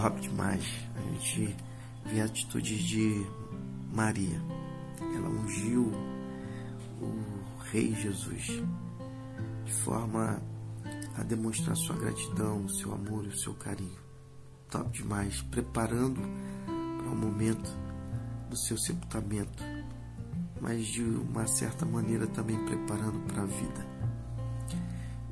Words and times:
top 0.00 0.18
demais. 0.20 0.64
A 0.96 1.00
gente 1.12 1.56
vê 2.06 2.22
a 2.22 2.24
atitude 2.24 2.82
de 2.82 3.26
Maria. 3.92 4.40
Ela 5.14 5.28
ungiu 5.28 5.92
o 7.00 7.62
Rei 7.70 7.94
Jesus 7.94 8.62
de 9.64 9.72
forma 9.72 10.40
a 11.16 11.22
demonstrar 11.22 11.76
sua 11.76 11.96
gratidão, 11.96 12.64
o 12.64 12.70
seu 12.70 12.94
amor 12.94 13.26
e 13.26 13.28
o 13.28 13.36
seu 13.36 13.52
carinho. 13.54 13.98
Top 14.70 14.90
demais, 14.90 15.42
preparando 15.42 16.20
para 16.64 17.12
o 17.12 17.16
momento 17.16 17.70
do 18.48 18.56
seu 18.56 18.78
sepultamento, 18.78 19.62
mas 20.60 20.86
de 20.86 21.02
uma 21.02 21.46
certa 21.46 21.84
maneira 21.84 22.26
também 22.26 22.56
preparando 22.64 23.20
para 23.26 23.42
a 23.42 23.46
vida. 23.46 23.86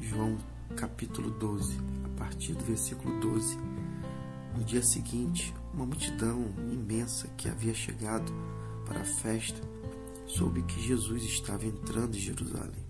João 0.00 0.36
capítulo 0.76 1.30
12, 1.30 1.78
a 2.04 2.18
partir 2.18 2.54
do 2.54 2.64
versículo 2.64 3.20
12. 3.20 3.85
Dia 4.66 4.82
seguinte, 4.82 5.54
uma 5.72 5.86
multidão 5.86 6.44
imensa 6.72 7.28
que 7.36 7.48
havia 7.48 7.72
chegado 7.72 8.32
para 8.84 9.00
a 9.00 9.04
festa 9.04 9.60
soube 10.26 10.60
que 10.64 10.82
Jesus 10.82 11.22
estava 11.22 11.64
entrando 11.64 12.16
em 12.16 12.20
Jerusalém. 12.20 12.84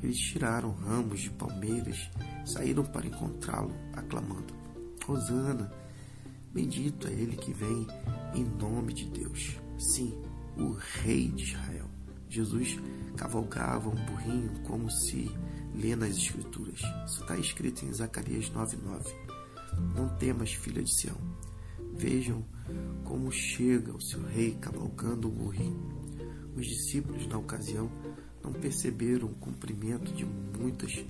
Eles 0.00 0.16
tiraram 0.18 0.70
ramos 0.70 1.20
de 1.20 1.30
palmeiras, 1.30 2.08
saíram 2.46 2.84
para 2.84 3.08
encontrá-lo, 3.08 3.74
aclamando: 3.92 4.54
Hosana, 5.08 5.68
bendito 6.54 7.08
é 7.08 7.12
ele 7.12 7.36
que 7.36 7.52
vem 7.52 7.84
em 8.32 8.44
nome 8.44 8.92
de 8.92 9.06
Deus. 9.06 9.56
Sim, 9.76 10.16
o 10.56 10.76
Rei 11.02 11.26
de 11.32 11.42
Israel. 11.42 11.90
Jesus 12.28 12.78
cavalgava 13.16 13.88
um 13.88 14.06
burrinho 14.06 14.60
como 14.62 14.88
se 14.88 15.28
lê 15.74 15.96
nas 15.96 16.16
Escrituras. 16.16 16.80
Isso 17.04 17.20
está 17.20 17.36
escrito 17.36 17.84
em 17.84 17.92
Zacarias 17.92 18.48
9,9. 18.48 19.41
Não 19.94 20.08
temas, 20.16 20.52
filha 20.52 20.82
de 20.82 20.94
Sião. 20.94 21.16
Vejam 21.94 22.44
como 23.04 23.30
chega 23.30 23.94
o 23.94 24.00
seu 24.00 24.22
rei 24.22 24.56
cavalgando 24.60 25.28
o 25.28 25.30
burrinho. 25.30 25.92
Os 26.56 26.66
discípulos, 26.66 27.26
na 27.26 27.38
ocasião, 27.38 27.90
não 28.42 28.52
perceberam 28.52 29.28
o 29.28 29.34
cumprimento 29.34 30.12
de 30.12 30.24
muitas 30.24 31.04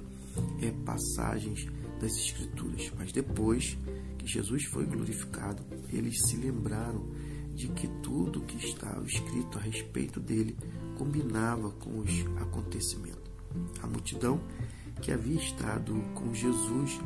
é, 0.61 0.71
passagens 0.85 1.67
das 2.01 2.13
Escrituras, 2.13 2.93
mas 2.99 3.13
depois 3.13 3.77
que 4.19 4.27
Jesus 4.27 4.65
foi 4.65 4.85
glorificado, 4.87 5.65
eles 5.93 6.19
se 6.27 6.37
lembraram 6.37 7.07
de 7.55 7.69
que 7.69 7.87
tudo 8.03 8.41
o 8.41 8.45
que 8.45 8.57
estava 8.65 9.05
escrito 9.07 9.59
a 9.59 9.61
respeito 9.61 10.21
dele 10.21 10.57
combinava 10.97 11.71
com 11.71 11.99
os 11.99 12.11
acontecimentos. 12.41 13.31
A 13.83 13.87
multidão 13.87 14.41
que 15.03 15.11
havia 15.11 15.39
estado 15.39 15.93
com 16.15 16.33
Jesus 16.33 17.01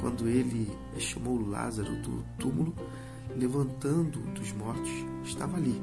quando 0.00 0.28
ele 0.28 0.68
chamou 0.98 1.40
Lázaro 1.48 1.94
do 2.02 2.22
túmulo, 2.38 2.74
levantando 3.36 4.18
dos 4.32 4.52
mortos, 4.52 4.90
estava 5.24 5.56
ali, 5.56 5.80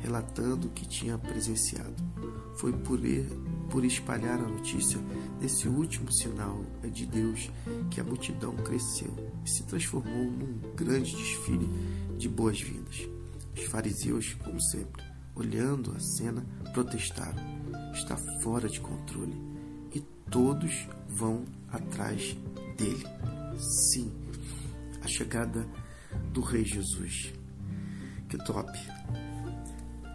relatando 0.00 0.66
o 0.66 0.70
que 0.70 0.88
tinha 0.88 1.18
presenciado. 1.18 1.94
Foi 2.56 2.72
por, 2.72 2.98
por 3.70 3.84
espalhar 3.84 4.40
a 4.40 4.48
notícia 4.48 4.98
desse 5.38 5.68
último 5.68 6.10
sinal 6.10 6.64
de 6.82 7.04
Deus 7.06 7.50
que 7.90 8.00
a 8.00 8.04
multidão 8.04 8.56
cresceu 8.56 9.12
e 9.44 9.50
se 9.50 9.62
transformou 9.64 10.24
num 10.24 10.58
grande 10.74 11.14
desfile 11.14 11.68
de 12.16 12.28
boas-vindas. 12.28 13.08
Os 13.54 13.64
fariseus, 13.64 14.34
como 14.42 14.60
sempre, 14.60 15.02
olhando 15.34 15.92
a 15.92 16.00
cena, 16.00 16.44
protestaram: 16.72 17.42
está 17.92 18.16
fora 18.16 18.68
de 18.68 18.80
controle 18.80 19.53
e 19.94 20.00
todos 20.30 20.88
vão 21.08 21.44
atrás 21.70 22.36
dele. 22.76 23.04
Sim, 23.56 24.12
a 25.02 25.06
chegada 25.06 25.66
do 26.32 26.40
Rei 26.40 26.64
Jesus. 26.64 27.32
Que 28.28 28.38
top! 28.38 28.72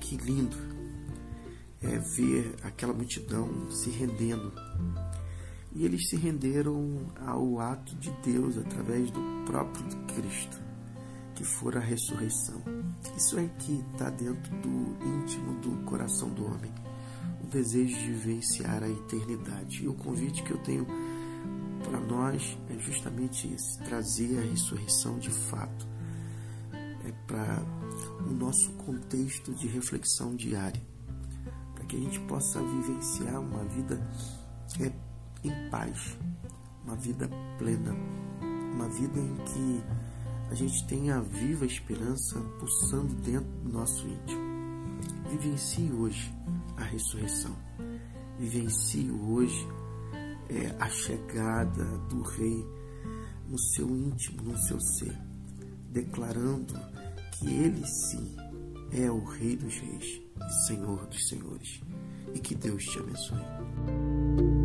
Que 0.02 0.18
lindo 0.18 0.58
é 1.82 1.98
ver 1.98 2.56
aquela 2.64 2.94
multidão 2.94 3.72
se 3.72 3.90
rendendo. 3.90 4.52
E 5.72 5.86
eles 5.86 6.10
se 6.10 6.16
renderam 6.16 7.08
ao 7.26 7.60
ato 7.60 7.96
de 7.96 8.12
Deus 8.24 8.58
através 8.58 9.12
do 9.12 9.22
próprio 9.46 9.86
Cristo, 10.08 10.60
que 11.36 11.44
for 11.44 11.78
a 11.78 11.80
ressurreição. 11.80 12.62
Isso 13.16 13.38
é 13.38 13.48
que 13.60 13.84
está 13.94 14.10
dentro 14.10 14.52
do 14.58 14.98
íntimo 15.06 15.54
do 15.62 15.86
coração 15.86 16.30
do 16.30 16.46
homem, 16.46 16.74
desejo 17.50 17.98
de 17.98 18.06
vivenciar 18.06 18.84
a 18.84 18.90
eternidade. 18.90 19.84
E 19.84 19.88
o 19.88 19.94
convite 19.94 20.44
que 20.44 20.52
eu 20.52 20.58
tenho 20.60 20.86
para 21.84 22.00
nós 22.00 22.58
é 22.70 22.78
justamente 22.80 23.48
esse: 23.54 23.80
trazer 23.80 24.40
a 24.40 24.42
ressurreição 24.42 25.18
de 25.20 25.30
fato 25.30 25.88
é 27.06 27.12
para 27.26 27.64
o 28.28 28.34
nosso 28.34 28.72
contexto 28.74 29.54
de 29.54 29.68
reflexão 29.68 30.36
diária, 30.36 30.82
para 31.74 31.86
que 31.86 31.96
a 31.96 32.00
gente 32.00 32.20
possa 32.22 32.62
vivenciar 32.62 33.40
uma 33.40 33.64
vida 33.66 34.00
é, 34.80 34.92
em 35.44 35.70
paz, 35.70 36.18
uma 36.86 36.96
vida 36.96 37.30
plena, 37.58 37.96
uma 38.74 38.88
vida 38.90 39.20
em 39.20 39.36
que 39.36 39.84
a 40.52 40.56
gente 40.56 40.86
tenha 40.88 41.18
a 41.18 41.22
viva 41.22 41.66
esperança 41.66 42.40
pulsando 42.60 43.14
dentro 43.16 43.50
do 43.64 43.70
nosso 43.70 44.08
íntimo. 44.08 44.50
Vivencie 45.30 45.92
hoje 45.92 46.34
a 46.80 46.84
ressurreição. 46.84 47.56
Vivencie 48.38 49.12
hoje 49.12 49.68
é, 50.50 50.76
a 50.80 50.90
chegada 50.90 51.84
do 52.10 52.22
Rei 52.22 52.66
no 53.48 53.60
seu 53.60 53.88
íntimo, 53.90 54.44
no 54.44 54.58
seu 54.58 54.80
ser, 54.80 55.18
declarando 55.92 56.74
que 57.34 57.48
Ele 57.48 57.86
sim 57.86 58.36
é 58.92 59.10
o 59.12 59.24
Rei 59.24 59.56
dos 59.56 59.76
Reis 59.78 60.22
e 60.38 60.68
Senhor 60.68 61.06
dos 61.08 61.28
Senhores. 61.28 61.82
E 62.34 62.40
que 62.40 62.56
Deus 62.56 62.84
te 62.86 63.00
abençoe. 63.00 64.59